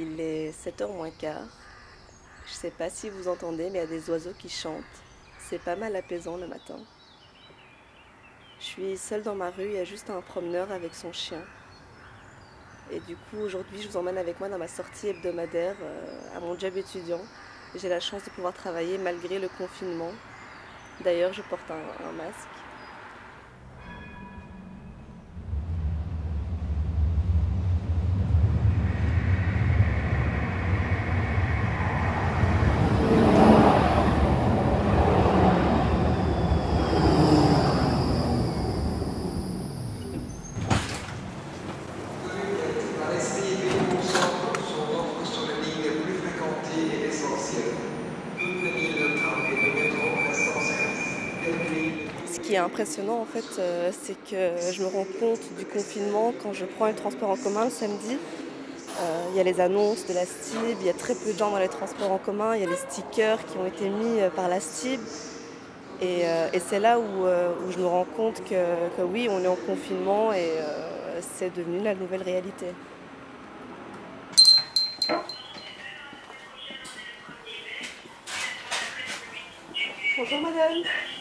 [0.00, 1.48] Il est 7h moins quart.
[2.46, 4.84] Je sais pas si vous entendez, mais il y a des oiseaux qui chantent.
[5.40, 6.78] C'est pas mal apaisant le matin.
[8.60, 11.42] Je suis seule dans ma rue, il y a juste un promeneur avec son chien.
[12.92, 16.38] Et du coup, aujourd'hui, je vous emmène avec moi dans ma sortie hebdomadaire euh, à
[16.38, 17.20] mon job étudiant.
[17.74, 20.12] J'ai la chance de pouvoir travailler malgré le confinement.
[21.02, 22.48] D'ailleurs, je porte un masque.
[43.00, 47.76] Un esprit et pays concentrent son offre sur les lignes les plus fréquentées et essentielles.
[48.38, 51.08] Toutes les lignes de tram et de métro restent en service.
[51.42, 55.40] Quelques lignes Ce qui est impressionnant en fait, euh, c'est que je me rends compte
[55.58, 58.16] du confinement quand je prends les transports en commun le samedi.
[59.00, 61.38] Euh, Il y a les annonces de la STIB, il y a très peu de
[61.38, 64.20] gens dans les transports en commun, il y a les stickers qui ont été mis
[64.20, 64.98] euh, par la STIB.
[66.00, 66.22] Et,
[66.66, 67.26] c'est là où,
[67.70, 68.54] je me rends compte que,
[68.96, 70.52] que oui, on est en confinement et
[71.34, 72.66] c'est devenu la nouvelle réalité.
[80.16, 81.17] Bonjour madame.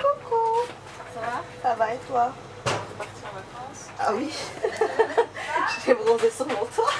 [0.00, 0.66] Coucou.
[1.14, 2.32] Ça va Ça va et toi?
[2.64, 4.32] Parti en vacances Ah oui.
[5.84, 6.92] J'ai bronzé sur mon toit.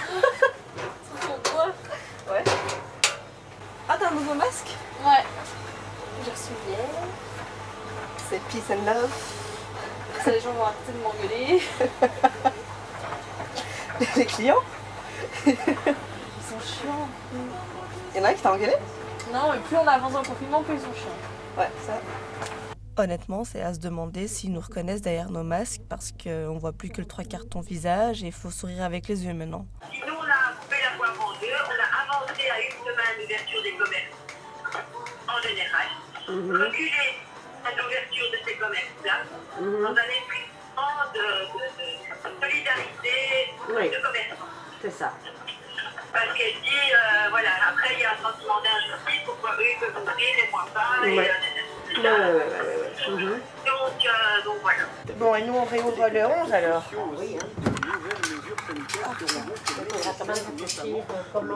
[1.21, 1.73] Sur ton toit
[2.31, 2.45] Ouais.
[3.89, 4.75] Ah, t'as un nouveau masque?
[5.05, 5.25] Ouais.
[6.25, 6.79] J'ai reçu hier.
[8.29, 9.13] C'est Peace and Love.
[10.25, 11.63] Ça, les gens vont arrêter de m'engueuler.
[14.17, 14.63] Les clients?
[15.47, 17.09] Ils sont chiants.
[18.19, 18.75] Y en a un qui t'a engueulé?
[19.33, 21.19] Non, mais plus on avance dans le confinement, plus ils sont chiants.
[21.57, 22.01] Ouais, ça.
[23.03, 26.91] Honnêtement, c'est à se demander s'ils nous reconnaissent derrière nos masques parce qu'on voit plus
[26.91, 29.67] que le trois quarts de ton visage et il faut sourire avec les yeux maintenant.
[29.93, 33.63] Sinon, on a coupé la poire en deux, on a avancé à une semaine l'ouverture
[33.63, 34.19] des commerces
[35.29, 35.87] en général,
[36.27, 37.07] reculé
[37.65, 39.17] à l'ouverture de ces commerces-là,
[39.61, 40.47] dans un esprit
[41.15, 43.15] de, de, de solidarité
[43.69, 43.91] Oui.
[43.91, 44.47] de commerçants.
[44.83, 45.13] C'est ça.
[46.13, 47.18] Parce qu'elle dit, euh,
[51.03, 51.09] Ouais.
[51.09, 53.11] Ouais, ouais, ouais, ouais.
[53.11, 53.29] Mhm.
[53.31, 54.85] donc, euh, donc voilà.
[55.19, 56.83] Bon, et nous, on réouvre le 11 alors.
[57.19, 57.47] Oui, hein.
[57.59, 58.73] Euh,
[61.33, 61.55] comment,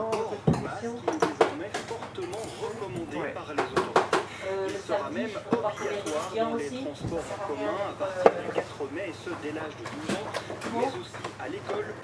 [1.89, 4.01] fortement recommandé par les autorités.
[4.45, 6.85] Euh, Il sera même obligatoire dans les aussi.
[6.85, 10.17] transports en commun à partir du euh, 4 mai, et ce dès l'âge de 12
[10.17, 10.27] ans,
[10.75, 11.95] mais aussi à l'école.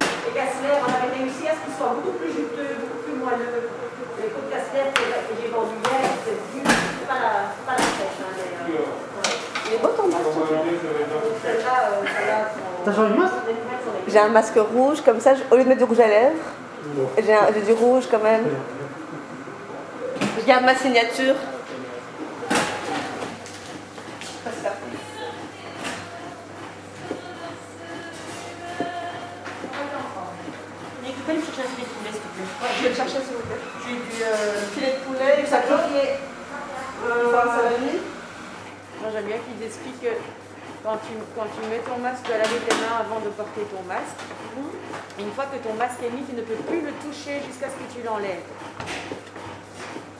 [0.00, 3.68] Les casse-lèvres, on avait réussi à ce qu'ils soient beaucoup plus juteux, beaucoup plus moelleux.
[4.20, 7.76] Les côtes casse-lèvres que que j'ai vendues hier, c'est du- c'est pas la, c'est pas
[7.76, 8.20] la fraîche.
[8.22, 9.36] Hein, mais, euh, ouais.
[9.66, 13.34] Il est beau ton masque Donc celle-là, euh, celle-là, sont- T'as changé de masque?
[14.08, 16.34] J'ai un masque rouge, comme ça, au lieu de mettre du rouge à lèvres,
[17.16, 18.44] j'ai du rouge quand même.
[20.40, 21.34] Je garde ma signature.
[31.02, 32.48] Mais tu peux me chercher un filet de poulet, s'il te plaît.
[32.78, 33.62] Je vais le chercher s'il vous plaît.
[33.84, 36.14] J'ai du euh, Filet de poulet, du ça sac coquille.
[37.08, 37.32] euh.
[39.00, 40.14] Moi, j'aime bien qu'ils expliquent que
[40.84, 43.62] quand tu, quand tu mets ton masque, tu dois laver tes mains avant de porter
[43.72, 44.20] ton masque.
[45.18, 47.76] Une fois que ton masque est mis, tu ne peux plus le toucher jusqu'à ce
[47.80, 48.44] que tu l'enlèves.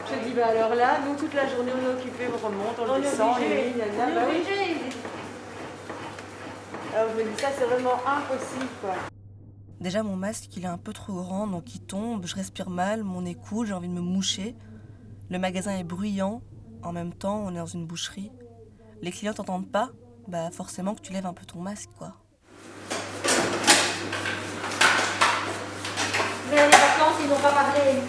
[0.08, 2.90] Je dis, bah alors là, nous, toute la journée, on est occupés, on remonte, on
[2.90, 3.68] On le est descend, obligé.
[3.68, 4.36] et bah oui.
[4.40, 4.76] obligé.
[6.96, 8.94] Alors je me dis, ça, c'est vraiment impossible, quoi.
[9.80, 13.02] Déjà, mon masque, il est un peu trop grand, donc il tombe, je respire mal,
[13.04, 14.54] mon nez coule, j'ai envie de me moucher.
[15.28, 16.40] Le magasin est bruyant,
[16.82, 18.30] en même temps, on est dans une boucherie.
[19.02, 19.90] Les clients t'entendent pas,
[20.28, 22.12] bah forcément que tu lèves un peu ton masque, quoi.
[26.50, 28.02] Mais les vacances, ils n'ont pas parlé.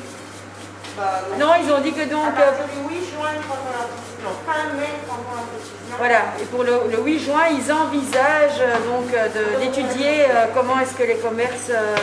[1.37, 4.29] Non, ils ont dit que donc, À euh, partir du 8 juin, quand on a
[4.29, 8.59] Non, fin mai, quand on a voilà, et pour le, le 8 juin, ils envisagent
[8.59, 11.95] euh, donc euh, de- d'étudier euh, comment est-ce que les commerces, euh,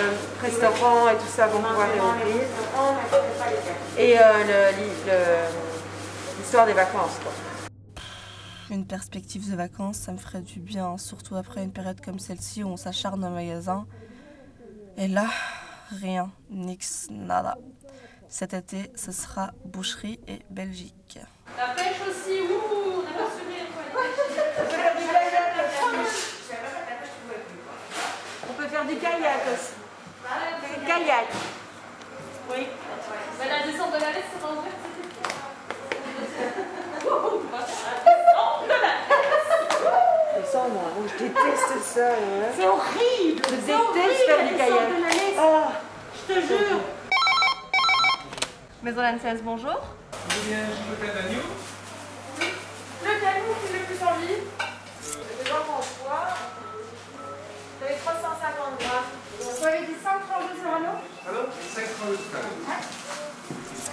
[0.42, 2.42] restaurants et tout ça vont pouvoir réouvrir.
[3.98, 7.32] Et euh, le- li- le- l'histoire des vacances, quoi.
[8.70, 12.62] Une perspective de vacances, ça me ferait du bien, surtout après une période comme celle-ci
[12.62, 13.86] où on s'acharne au magasin.
[14.96, 15.26] Et là,
[15.90, 17.58] rien, nix, nada.
[18.28, 21.18] Cet été, ce sera boucherie et Belgique.
[21.58, 23.56] La pêche aussi, ouh, on a pas subi
[28.48, 29.74] On peut faire du kayak aussi.
[30.86, 31.28] Kayak.
[32.50, 32.66] Oui.
[33.38, 34.24] Mais la descente de la laisse,
[40.54, 42.10] moi, je déteste ça.
[42.10, 42.52] Hein.
[42.56, 43.42] C'est horrible.
[43.48, 44.88] Je déteste horrible, faire du kayak.
[45.38, 45.62] Oh.
[46.28, 46.80] Je te jure.
[48.82, 49.80] Maison Lancens, bonjour.
[50.46, 50.96] Bien, je le
[53.20, 54.40] canot qui est le plus en vie.
[55.38, 56.28] Les gens qu'on voit,
[57.78, 59.10] vous avez 350 grammes.
[59.40, 60.96] Vous avez dit 5,32 sur l'anneau
[61.28, 61.42] Allô?
[61.42, 61.86] 5,32
[62.16, 62.62] sur l'anneau.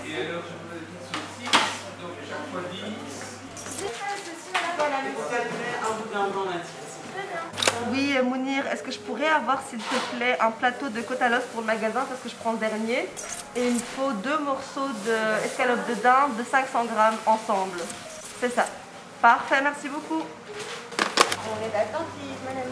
[0.05, 1.28] Et alors, je vous ai dit
[7.91, 11.21] oui, euh, Mounir, est-ce que je pourrais avoir, s'il te plaît, un plateau de côte
[11.21, 13.07] à l'os pour le magasin parce que je prends le dernier
[13.55, 17.79] Et il me faut deux morceaux d'escalope de dinde de 500 grammes ensemble.
[18.39, 18.65] C'est ça.
[19.21, 20.23] Parfait, merci beaucoup.
[20.23, 22.69] On est attentive, madame.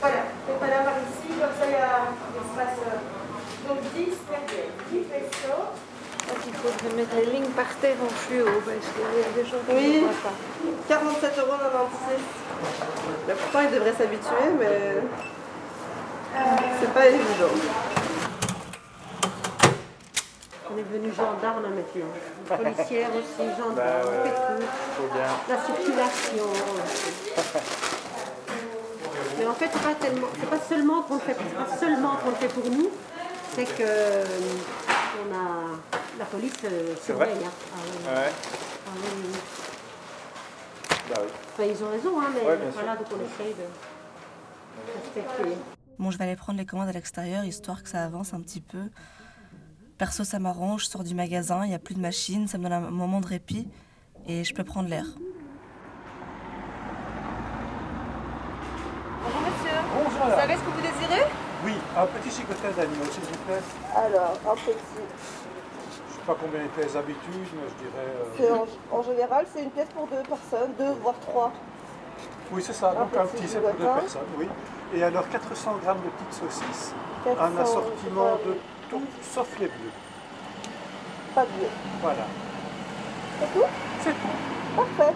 [0.00, 0.22] Voilà,
[0.76, 2.78] l'avoir ici, comme ça il y a l'espace.
[2.86, 5.68] euh, Donc 10 derrière, 10 pesos.
[6.46, 9.58] Il faudrait mettre les lignes par terre en fluo parce qu'il y a des gens
[9.66, 10.00] qui Oui.
[10.00, 10.34] ne voient pas.
[10.88, 11.88] 47,96 euros.
[13.28, 15.02] Pourtant, il devrait s'habituer, mais
[16.80, 17.54] c'est pas évident.
[20.70, 22.12] On est venu gendarme maintenant.
[22.62, 24.62] Policière aussi, gendarme, on fait tout.
[25.48, 26.48] La circulation.
[29.38, 32.16] Mais en fait, c'est pas tellement, c'est pas seulement qu'on le fait, c'est pas seulement
[32.16, 32.88] qu'on le fait pour nous,
[33.54, 34.24] c'est que euh,
[35.22, 37.30] on a la police euh, surveille.
[37.44, 37.50] hein.
[37.74, 38.06] Ah oui.
[38.06, 38.32] Ouais.
[38.86, 39.32] Ah oui.
[41.10, 41.28] Bah oui.
[41.54, 42.80] Enfin, ils ont raison, hein, mais Ouais, bien sûr.
[42.80, 43.64] voilà, donc on essaye de
[45.24, 45.56] respecter.
[45.98, 48.60] Bon, je vais aller prendre les commandes à l'extérieur histoire que ça avance un petit
[48.60, 48.90] peu.
[49.96, 52.62] Perso, ça m'arrange, je sors du magasin, il n'y a plus de machine, ça me
[52.64, 53.68] donne un moment de répit
[54.26, 55.04] et je peux prendre l'air.
[59.24, 61.24] Bonjour monsieur, Bonjour vous savez ce que vous désirez?
[61.64, 63.60] Oui, un petit chicotin d'agneau, s'il vous plaît.
[63.96, 64.76] Alors, un petit.
[66.28, 68.52] Pas combien les habitudes, mais je dirais.
[68.52, 71.50] euh, en, en général, c'est une pièce pour deux personnes, deux voire trois.
[72.52, 72.90] Oui, c'est ça.
[72.90, 74.46] un Donc un petit c'est pour deux personnes, oui.
[74.94, 76.92] Et alors 400 grammes de petites saucisses.
[77.24, 78.58] 400, Un assortiment de
[78.90, 79.92] tout sauf les bleus.
[81.34, 81.66] Pas de bleu.
[82.02, 82.24] Voilà.
[83.40, 83.66] C'est tout
[84.02, 84.76] C'est tout.
[84.76, 85.14] Parfait.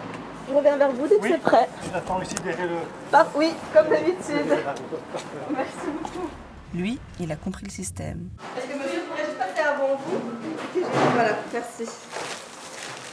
[0.49, 1.29] Je reviens vers vous dès que Oui.
[1.33, 1.69] c'est prêt.
[1.93, 2.77] J'attends ici derrière le.
[3.11, 4.47] Par- oui, comme d'habitude.
[4.49, 4.75] derrière
[6.75, 8.31] Lui, il a compris le système.
[11.53, 11.85] Merci.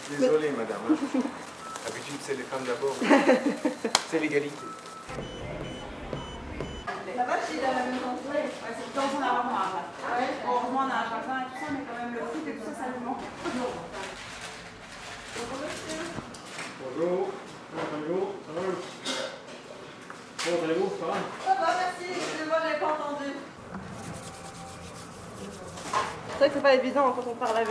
[0.10, 0.82] Désolé, madame.
[0.90, 0.96] hein.
[1.86, 2.96] D'habitude, c'est les femmes d'abord.
[4.12, 4.66] C'est l'égalité.
[7.16, 9.84] Ça va, Gilles, à la maison C'est dans son armoire là.
[10.46, 12.66] Heureusement, on a un jardin et tout ça, mais quand même le foot et tout
[12.66, 13.24] ça, ça nous manque.
[13.44, 13.72] Bonjour.
[16.84, 18.34] Bonjour.
[18.46, 18.62] Ça va
[20.46, 21.14] Comment allez-vous Ça va
[21.46, 22.08] Ça va, merci.
[22.18, 23.30] Excusez-moi, j'avais pas entendu.
[26.40, 27.68] C'est vrai que c'est pas évident quand on parle avec.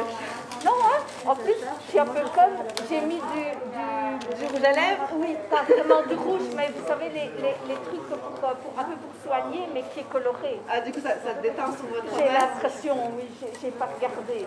[0.63, 1.55] Non, hein En plus,
[1.87, 2.53] je suis un peu comme,
[2.91, 5.09] j'ai mis du, du, du rouge à lèvres.
[5.15, 8.85] Oui, pas vraiment du rouge, mais vous savez, les, les, les trucs pour, pour, un
[8.85, 10.61] peu pour soigner, mais qui est coloré.
[10.69, 13.25] Ah, du coup, ça, ça déteint sur votre J'ai l'impression, oui,
[13.63, 14.45] j'ai- pas regardé.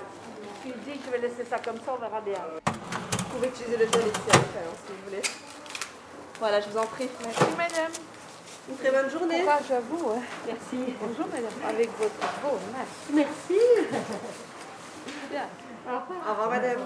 [0.66, 2.38] Je me dis, je vais laisser ça comme ça, on verra bien.
[2.68, 5.22] Vous pouvez utiliser le gel ici après, hein, si vous voulez.
[6.40, 7.10] Voilà, je vous en prie.
[7.26, 7.92] Merci madame.
[8.72, 9.42] Une très bonne journée.
[9.42, 10.10] Courage à vous.
[10.12, 10.22] hein.
[10.48, 10.94] Merci.
[11.02, 11.52] Bonjour madame.
[11.68, 13.12] Avec votre beau masque.
[13.14, 13.60] Merci.
[15.86, 16.80] Au revoir, madame.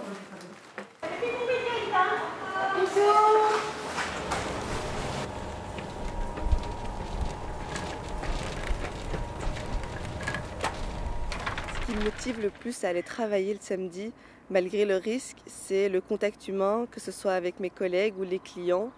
[11.73, 14.11] Ce qui me motive le plus à aller travailler le samedi,
[14.49, 18.39] malgré le risque, c'est le contact humain, que ce soit avec mes collègues ou les
[18.39, 18.91] clients.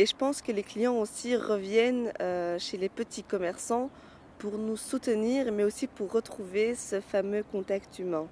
[0.00, 3.90] Et je pense que les clients aussi reviennent euh, chez les petits commerçants
[4.38, 8.26] pour nous soutenir, mais aussi pour retrouver ce fameux contact humain.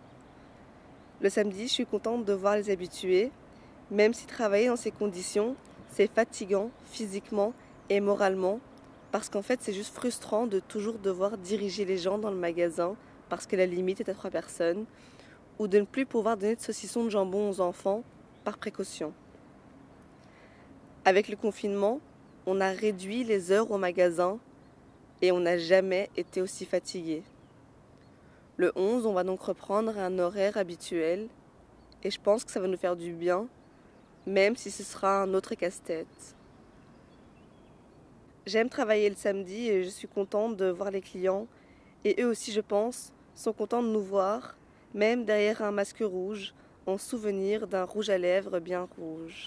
[1.20, 3.30] Le samedi, je suis contente de voir les habitués,
[3.90, 5.56] même si travailler dans ces conditions,
[5.90, 7.52] c'est fatigant physiquement
[7.90, 8.60] et moralement,
[9.12, 12.96] parce qu'en fait, c'est juste frustrant de toujours devoir diriger les gens dans le magasin,
[13.28, 14.86] parce que la limite est à trois personnes,
[15.58, 18.04] ou de ne plus pouvoir donner de saucisson de jambon aux enfants
[18.42, 19.12] par précaution.
[21.08, 22.00] Avec le confinement,
[22.44, 24.38] on a réduit les heures au magasin
[25.22, 27.22] et on n'a jamais été aussi fatigué.
[28.58, 31.28] Le 11, on va donc reprendre un horaire habituel
[32.04, 33.46] et je pense que ça va nous faire du bien,
[34.26, 36.36] même si ce sera un autre casse-tête.
[38.44, 41.46] J'aime travailler le samedi et je suis contente de voir les clients
[42.04, 44.58] et eux aussi, je pense, sont contents de nous voir,
[44.92, 46.52] même derrière un masque rouge,
[46.84, 49.46] en souvenir d'un rouge à lèvres bien rouge.